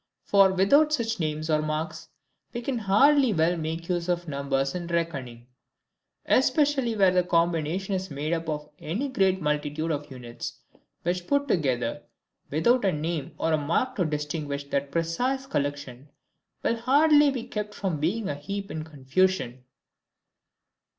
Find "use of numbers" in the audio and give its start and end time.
3.87-4.73